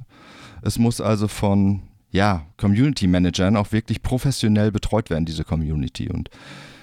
[0.65, 6.09] Es muss also von ja, Community Managern auch wirklich professionell betreut werden, diese Community.
[6.09, 6.29] Und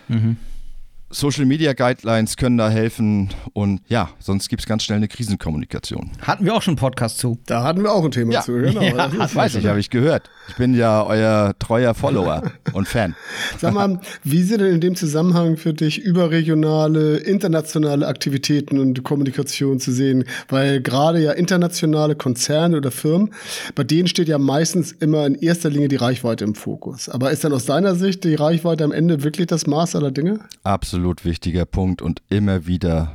[0.08, 0.36] mhm.
[1.14, 6.10] Social Media Guidelines können da helfen und ja, sonst gibt es ganz schnell eine Krisenkommunikation.
[6.22, 7.38] Hatten wir auch schon einen Podcast zu.
[7.44, 8.40] Da hatten wir auch ein Thema ja.
[8.40, 8.80] zu, genau.
[8.92, 10.30] Ja, das weiß ich, habe ich gehört.
[10.48, 13.14] Ich bin ja euer treuer Follower und Fan.
[13.58, 19.80] Sag mal, wie sind denn in dem Zusammenhang für dich überregionale, internationale Aktivitäten und Kommunikation
[19.80, 20.24] zu sehen?
[20.48, 23.34] Weil gerade ja internationale Konzerne oder Firmen,
[23.74, 27.10] bei denen steht ja meistens immer in erster Linie die Reichweite im Fokus.
[27.10, 30.40] Aber ist dann aus deiner Sicht die Reichweite am Ende wirklich das Maß aller Dinge?
[30.64, 33.12] Absolut absolut wichtiger Punkt und immer wieder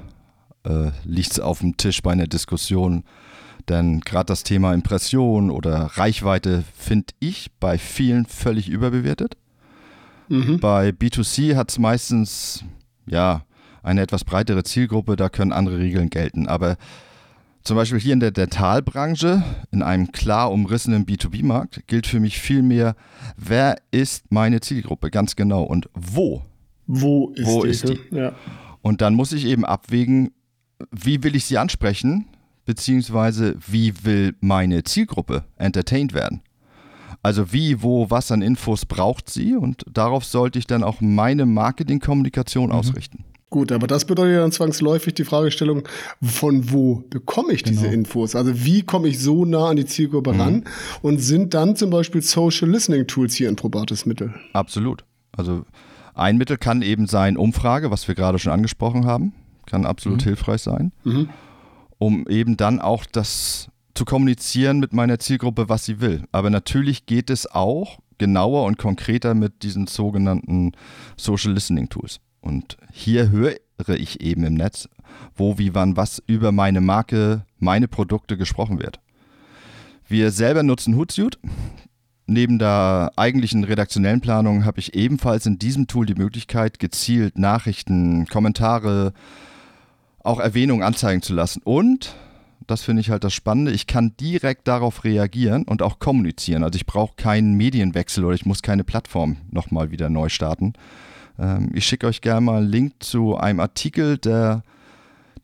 [0.65, 3.05] äh, liegt es auf dem Tisch bei einer Diskussion.
[3.69, 9.37] Denn gerade das Thema Impression oder Reichweite finde ich bei vielen völlig überbewertet.
[10.27, 10.59] Mhm.
[10.59, 12.65] Bei B2C hat es meistens
[13.05, 13.45] ja
[13.83, 16.49] eine etwas breitere Zielgruppe, da können andere Regeln gelten.
[16.49, 16.75] Aber
[17.63, 22.97] zum Beispiel hier in der Dentalbranche, in einem klar umrissenen B2B-Markt, gilt für mich vielmehr,
[23.37, 26.43] wer ist meine Zielgruppe ganz genau und wo
[26.87, 27.69] wo ist Wo die?
[27.69, 27.99] Ist die?
[28.11, 28.33] Ja.
[28.81, 30.31] Und dann muss ich eben abwägen,
[30.91, 32.27] wie will ich sie ansprechen,
[32.65, 36.41] beziehungsweise wie will meine Zielgruppe entertained werden.
[37.23, 41.45] Also wie, wo, was an Infos braucht sie und darauf sollte ich dann auch meine
[41.45, 42.71] Marketingkommunikation mhm.
[42.71, 43.25] ausrichten.
[43.49, 45.87] Gut, aber das bedeutet ja dann zwangsläufig die Fragestellung,
[46.21, 47.81] von wo bekomme ich genau.
[47.81, 48.35] diese Infos?
[48.35, 50.41] Also wie komme ich so nah an die Zielgruppe mhm.
[50.41, 50.63] ran?
[51.01, 54.33] Und sind dann zum Beispiel Social Listening Tools hier ein probates Mittel?
[54.51, 55.05] Absolut.
[55.31, 55.63] Also
[56.17, 59.33] ein Mittel kann eben sein Umfrage, was wir gerade schon angesprochen haben,
[59.65, 60.29] kann absolut mhm.
[60.29, 61.29] hilfreich sein, mhm.
[61.97, 66.23] um eben dann auch das zu kommunizieren mit meiner Zielgruppe, was sie will.
[66.31, 70.73] Aber natürlich geht es auch genauer und konkreter mit diesen sogenannten
[71.17, 72.19] Social Listening Tools.
[72.41, 73.55] Und hier höre
[73.89, 74.87] ich eben im Netz,
[75.35, 78.99] wo, wie, wann, was über meine Marke, meine Produkte gesprochen wird.
[80.07, 81.37] Wir selber nutzen Hootsuite.
[82.29, 88.27] Neben der eigentlichen redaktionellen Planung habe ich ebenfalls in diesem Tool die Möglichkeit, gezielt Nachrichten,
[88.27, 89.13] Kommentare,
[90.23, 91.61] auch Erwähnungen anzeigen zu lassen.
[91.63, 92.15] Und,
[92.67, 96.65] das finde ich halt das Spannende, ich kann direkt darauf reagieren und auch kommunizieren.
[96.65, 100.73] Also ich brauche keinen Medienwechsel oder ich muss keine Plattform nochmal wieder neu starten.
[101.39, 104.63] Ähm, ich schicke euch gerne mal einen Link zu einem Artikel, der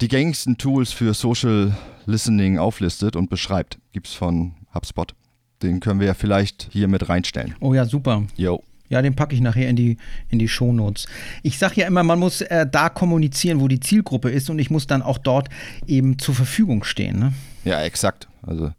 [0.02, 1.72] die gängigsten Tools für Social
[2.06, 3.80] Listening auflistet und beschreibt.
[3.94, 5.16] Gibt es von HubSpot.
[5.64, 7.56] Den können wir ja vielleicht hier mit reinstellen.
[7.60, 8.24] Oh ja, super.
[8.36, 8.64] Jo.
[8.90, 9.98] Ja, den packe ich nachher in die,
[10.30, 11.08] in die Shownotes.
[11.42, 14.70] Ich sage ja immer, man muss äh, da kommunizieren, wo die Zielgruppe ist und ich
[14.70, 15.50] muss dann auch dort
[15.88, 17.18] eben zur Verfügung stehen.
[17.18, 17.34] Ne?
[17.64, 18.28] Ja, exakt.
[18.44, 18.72] Also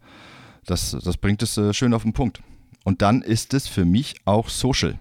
[0.66, 2.40] das, das bringt es äh, schön auf den Punkt.
[2.84, 4.98] Und dann ist es für mich auch Social.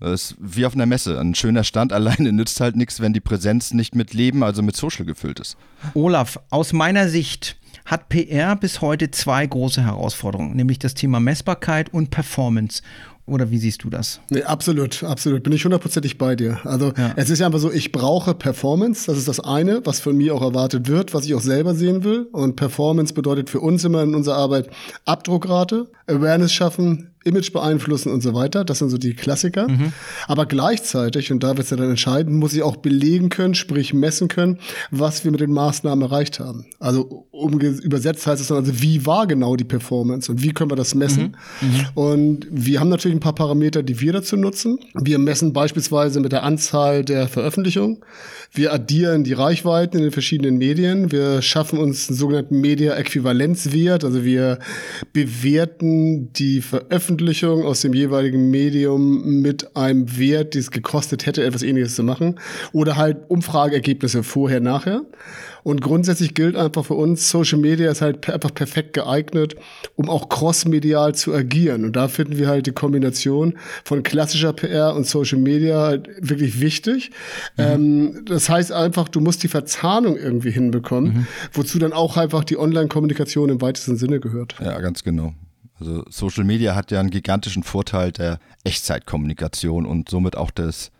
[0.00, 1.18] Das ist wie auf einer Messe.
[1.18, 4.76] Ein schöner Stand alleine nützt halt nichts, wenn die Präsenz nicht mit Leben, also mit
[4.76, 5.56] Social gefüllt ist.
[5.94, 7.56] Olaf, aus meiner Sicht
[7.90, 12.82] hat PR bis heute zwei große Herausforderungen, nämlich das Thema Messbarkeit und Performance.
[13.26, 14.20] Oder wie siehst du das?
[14.28, 15.42] Nee, absolut, absolut.
[15.42, 16.58] Bin ich hundertprozentig bei dir.
[16.64, 17.12] Also ja.
[17.16, 19.06] es ist ja einfach so, ich brauche Performance.
[19.06, 22.02] Das ist das eine, was von mir auch erwartet wird, was ich auch selber sehen
[22.02, 22.28] will.
[22.32, 24.70] Und Performance bedeutet für uns immer in unserer Arbeit
[25.04, 28.64] Abdruckrate, Awareness schaffen, Image beeinflussen und so weiter.
[28.64, 29.68] Das sind so die Klassiker.
[29.68, 29.92] Mhm.
[30.26, 33.92] Aber gleichzeitig, und da wird es ja dann entscheiden, muss ich auch belegen können, sprich
[33.92, 34.58] messen können,
[34.90, 36.66] was wir mit den Maßnahmen erreicht haben.
[36.78, 40.70] Also um, übersetzt heißt es dann also, wie war genau die Performance und wie können
[40.70, 41.36] wir das messen?
[41.60, 41.68] Mhm.
[41.68, 41.86] Mhm.
[41.94, 44.78] Und wir haben natürlich ein paar Parameter, die wir dazu nutzen.
[44.94, 47.98] Wir messen beispielsweise mit der Anzahl der Veröffentlichungen.
[48.52, 51.12] Wir addieren die Reichweiten in den verschiedenen Medien.
[51.12, 54.04] Wir schaffen uns einen sogenannten Media-Äquivalenzwert.
[54.04, 54.58] Also wir
[55.12, 56.62] bewerten die
[57.10, 62.04] Veröffentlichung aus dem jeweiligen Medium mit einem Wert, die es gekostet hätte, etwas ähnliches zu
[62.04, 62.38] machen.
[62.72, 65.02] Oder halt Umfrageergebnisse vorher, nachher.
[65.64, 69.56] Und grundsätzlich gilt einfach für uns, Social Media ist halt einfach perfekt geeignet,
[69.96, 71.84] um auch crossmedial zu agieren.
[71.84, 76.60] Und da finden wir halt die Kombination von klassischer PR und Social Media halt wirklich
[76.60, 77.10] wichtig.
[77.56, 77.64] Mhm.
[77.64, 81.26] Ähm, das heißt einfach, du musst die Verzahnung irgendwie hinbekommen, mhm.
[81.52, 84.54] wozu dann auch einfach die Online-Kommunikation im weitesten Sinne gehört.
[84.60, 85.34] Ja, ganz genau.
[85.80, 90.90] Also Social Media hat ja einen gigantischen Vorteil der Echtzeitkommunikation und somit auch des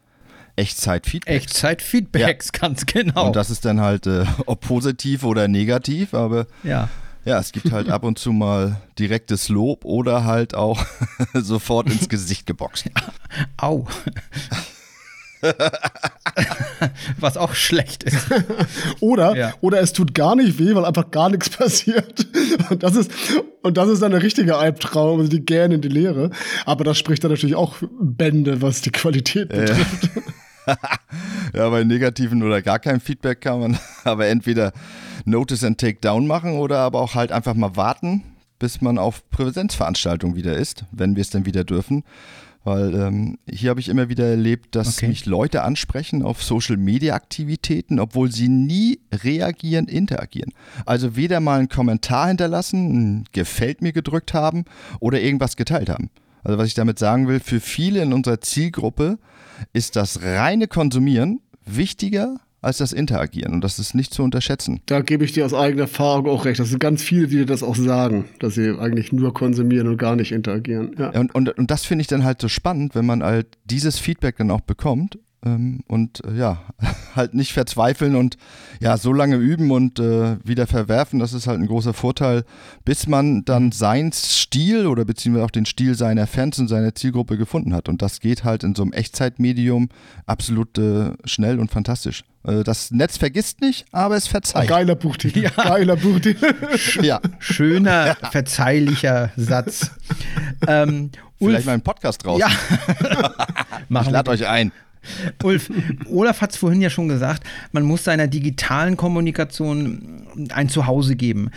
[0.56, 1.44] Echtzeit-Feedbacks.
[1.44, 2.60] Echtzeit-Feedbacks, ja.
[2.60, 3.28] ganz genau.
[3.28, 6.88] Und das ist dann halt, äh, ob positiv oder negativ, aber ja.
[7.24, 10.84] ja, es gibt halt ab und zu mal direktes Lob oder halt auch
[11.34, 12.90] sofort ins Gesicht geboxt.
[13.56, 13.86] Au.
[17.20, 18.26] Was auch schlecht ist.
[19.00, 19.52] oder, ja.
[19.60, 22.26] oder es tut gar nicht weh, weil einfach gar nichts passiert.
[22.70, 23.10] Und das ist,
[23.62, 26.30] und das ist dann ein richtiger Albtraum, also die gähnen in die Leere.
[26.66, 30.10] Aber das spricht dann natürlich auch Bände, was die Qualität betrifft.
[31.54, 34.72] ja, bei negativen oder gar keinem Feedback kann man aber entweder
[35.24, 38.22] Notice and Take Down machen oder aber auch halt einfach mal warten,
[38.58, 42.04] bis man auf Präsenzveranstaltungen wieder ist, wenn wir es dann wieder dürfen.
[42.62, 45.08] Weil ähm, hier habe ich immer wieder erlebt, dass okay.
[45.08, 50.52] mich Leute ansprechen auf Social-Media-Aktivitäten, obwohl sie nie reagieren, interagieren.
[50.84, 54.66] Also weder mal einen Kommentar hinterlassen, ein Gefällt mir gedrückt haben
[55.00, 56.10] oder irgendwas geteilt haben.
[56.44, 59.18] Also was ich damit sagen will, für viele in unserer Zielgruppe
[59.72, 63.54] ist das reine Konsumieren wichtiger als das Interagieren.
[63.54, 64.80] Und das ist nicht zu unterschätzen.
[64.86, 66.60] Da gebe ich dir aus eigener Erfahrung auch recht.
[66.60, 69.96] Das sind ganz viele, die dir das auch sagen, dass sie eigentlich nur konsumieren und
[69.96, 70.94] gar nicht interagieren.
[70.98, 71.10] Ja.
[71.10, 74.36] Und, und, und das finde ich dann halt so spannend, wenn man halt dieses Feedback
[74.36, 76.58] dann auch bekommt ähm, und äh, ja,
[77.16, 78.36] halt nicht verzweifeln und
[78.80, 82.44] ja, so lange üben und äh, wieder verwerfen, das ist halt ein großer Vorteil,
[82.84, 87.36] bis man dann seinen Stil oder beziehungsweise auch den Stil seiner Fans und seiner Zielgruppe
[87.38, 87.88] gefunden hat.
[87.88, 89.88] Und das geht halt in so einem Echtzeitmedium
[90.26, 92.24] absolut äh, schnell und fantastisch.
[92.44, 94.68] Äh, das Netz vergisst nicht, aber es verzeiht.
[94.68, 95.40] Geiler Buchtitel.
[95.40, 95.50] Ja.
[95.50, 96.54] Geiler Buchtitel.
[97.02, 97.20] ja.
[97.38, 99.90] Schöner, verzeihlicher Satz.
[100.66, 102.40] Ähm, Vielleicht mal einen Podcast raus.
[102.40, 102.50] Ja.
[104.02, 104.72] ich lade euch ein.
[105.42, 105.70] Ulf,
[106.10, 111.50] Olaf hat es vorhin ja schon gesagt, man muss seiner digitalen Kommunikation ein Zuhause geben.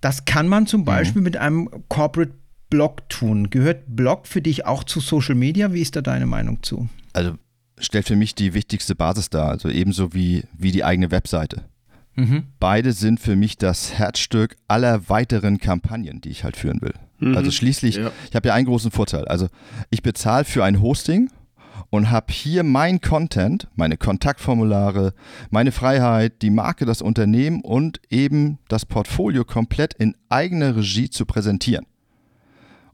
[0.00, 0.84] Das kann man zum.
[0.84, 1.24] Beispiel mhm.
[1.24, 2.32] mit einem Corporate
[2.70, 3.50] Blog tun.
[3.50, 5.72] Gehört Blog für dich auch zu Social Media?
[5.72, 6.88] Wie ist da deine Meinung zu?
[7.12, 7.34] Also
[7.78, 11.64] stellt für mich die wichtigste Basis dar, also ebenso wie, wie die eigene Webseite.
[12.14, 12.44] Mhm.
[12.60, 16.94] Beide sind für mich das Herzstück aller weiteren Kampagnen, die ich halt führen will.
[17.18, 17.36] Mhm.
[17.36, 18.10] Also schließlich, ja.
[18.28, 19.26] ich habe ja einen großen Vorteil.
[19.26, 19.48] Also
[19.90, 21.30] ich bezahle für ein Hosting
[21.92, 25.12] und habe hier mein Content, meine Kontaktformulare,
[25.50, 31.26] meine Freiheit, die Marke, das Unternehmen und eben das Portfolio komplett in eigener Regie zu
[31.26, 31.84] präsentieren.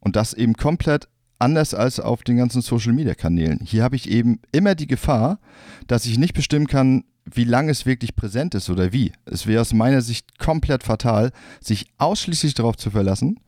[0.00, 1.08] Und das eben komplett
[1.38, 3.60] anders als auf den ganzen Social-Media-Kanälen.
[3.64, 5.38] Hier habe ich eben immer die Gefahr,
[5.86, 9.12] dass ich nicht bestimmen kann, wie lange es wirklich präsent ist oder wie.
[9.26, 11.30] Es wäre aus meiner Sicht komplett fatal,
[11.60, 13.38] sich ausschließlich darauf zu verlassen,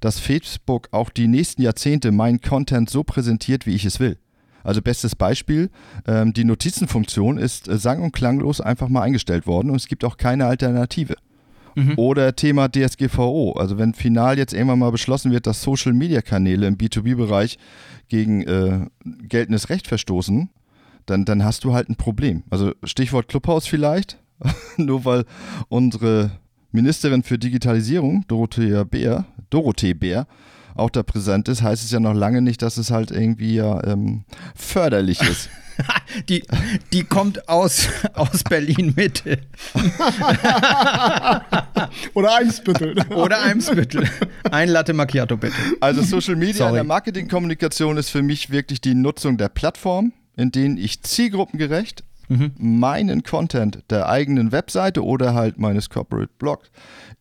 [0.00, 4.18] dass Facebook auch die nächsten Jahrzehnte meinen Content so präsentiert, wie ich es will.
[4.66, 5.70] Also bestes Beispiel,
[6.06, 10.04] ähm, die Notizenfunktion ist äh, sang- und klanglos einfach mal eingestellt worden und es gibt
[10.04, 11.14] auch keine Alternative.
[11.76, 11.94] Mhm.
[11.96, 13.52] Oder Thema DSGVO.
[13.52, 17.58] Also wenn final jetzt irgendwann mal beschlossen wird, dass Social-Media-Kanäle im B2B-Bereich
[18.08, 20.48] gegen äh, geltendes Recht verstoßen,
[21.04, 22.42] dann, dann hast du halt ein Problem.
[22.50, 24.18] Also Stichwort Clubhaus vielleicht,
[24.78, 25.26] nur weil
[25.68, 26.32] unsere
[26.72, 30.26] Ministerin für Digitalisierung, Dorothea Bär, Dorothee Bär,
[30.76, 33.82] auch da präsent ist, heißt es ja noch lange nicht, dass es halt irgendwie ja
[33.84, 35.48] ähm, förderlich ist.
[36.28, 36.42] die,
[36.92, 39.38] die kommt aus, aus Berlin Mitte.
[42.14, 42.94] Oder Eimsbüttel.
[43.10, 44.08] Oder Eimsbüttel.
[44.50, 45.54] Ein Latte Macchiato bitte.
[45.80, 50.50] Also Social Media in der Marketingkommunikation ist für mich wirklich die Nutzung der Plattform, in
[50.50, 52.52] denen ich zielgruppengerecht mhm.
[52.58, 56.70] meinen Content der eigenen Webseite oder halt meines Corporate Blogs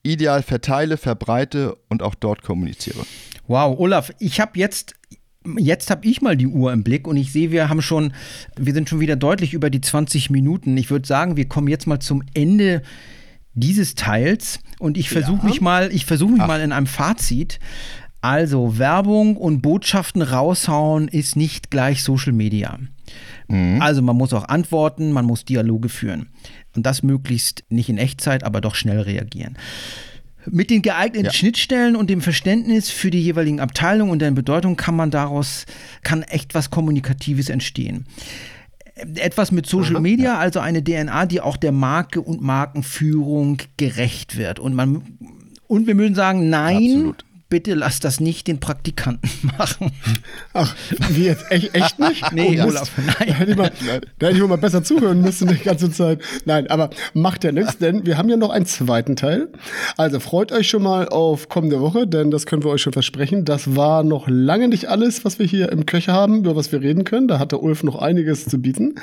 [0.03, 3.05] ideal verteile, verbreite und auch dort kommuniziere.
[3.47, 4.95] Wow, Olaf, ich habe jetzt
[5.57, 8.13] Jetzt habe ich mal die Uhr im Blick und ich sehe, wir haben schon,
[8.57, 10.75] wir sind schon wieder deutlich über die 20 Minuten.
[10.75, 12.81] Ich würde sagen, wir kommen jetzt mal zum Ende
[13.53, 15.45] dieses Teils und ich versuche ja.
[15.45, 16.47] mich mal, ich versuche mich Ach.
[16.47, 17.59] mal in einem Fazit
[18.21, 22.79] Also Werbung und Botschaften raushauen ist nicht gleich Social Media.
[23.47, 23.81] Mhm.
[23.81, 26.29] Also man muss auch antworten, man muss Dialoge führen.
[26.75, 29.57] Und das möglichst nicht in Echtzeit, aber doch schnell reagieren.
[30.51, 31.33] Mit den geeigneten ja.
[31.33, 35.65] Schnittstellen und dem Verständnis für die jeweiligen Abteilungen und deren Bedeutung kann man daraus,
[36.03, 38.05] kann echt was Kommunikatives entstehen.
[38.95, 40.37] Etwas mit Social Aha, Media, ja.
[40.37, 44.59] also eine DNA, die auch der Marke und Markenführung gerecht wird.
[44.59, 45.01] Und man
[45.67, 49.93] und wir müssen sagen, nein, Absolut bitte lass das nicht den Praktikanten machen.
[50.51, 50.75] Ach,
[51.11, 51.49] wie jetzt?
[51.49, 52.25] Echt, echt nicht?
[52.33, 53.27] Nee, oh, Olaf, nein.
[53.29, 53.71] Da hätte, ich mal,
[54.19, 56.21] da hätte ich mal besser zuhören müssen die ganze Zeit.
[56.43, 59.47] Nein, aber macht ja nichts, denn wir haben ja noch einen zweiten Teil.
[59.95, 63.45] Also freut euch schon mal auf kommende Woche, denn das können wir euch schon versprechen.
[63.45, 66.81] Das war noch lange nicht alles, was wir hier im Köcher haben, über was wir
[66.81, 67.29] reden können.
[67.29, 68.95] Da hat der Ulf noch einiges zu bieten.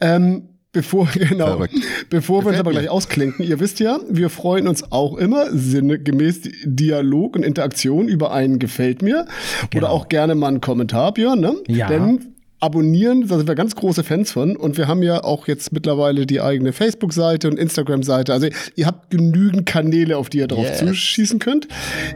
[0.00, 1.64] Ähm, Bevor, genau,
[2.10, 6.40] bevor wir uns aber gleich ausklinken, ihr wisst ja, wir freuen uns auch immer sinngemäß
[6.64, 9.26] Dialog und Interaktion über einen Gefällt mir
[9.70, 9.86] genau.
[9.86, 11.54] oder auch gerne mal einen Kommentar, Björn, ne?
[11.68, 11.86] Ja.
[11.86, 12.33] Denn
[12.64, 14.56] abonnieren, da sind wir ganz große Fans von.
[14.56, 18.32] Und wir haben ja auch jetzt mittlerweile die eigene Facebook-Seite und Instagram-Seite.
[18.32, 20.78] Also ihr habt genügend Kanäle, auf die ihr drauf yes.
[20.78, 21.68] zuschießen könnt.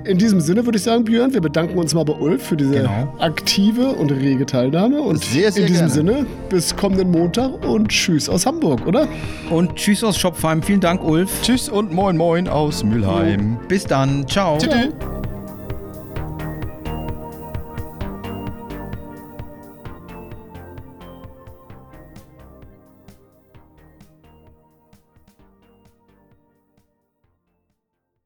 [0.05, 2.71] In diesem Sinne würde ich sagen, Björn, wir bedanken uns mal bei Ulf für diese
[2.71, 3.15] genau.
[3.19, 5.03] aktive und rege Teilnahme.
[5.03, 6.13] Und sehr, sehr in diesem gerne.
[6.13, 9.07] Sinne, bis kommenden Montag und tschüss aus Hamburg, oder?
[9.51, 10.63] Und tschüss aus Schopfheim.
[10.63, 11.31] Vielen Dank, Ulf.
[11.43, 13.59] Tschüss und moin moin aus Mülheim.
[13.69, 14.27] Bis dann.
[14.27, 14.57] Ciao.
[14.59, 15.18] Ciao.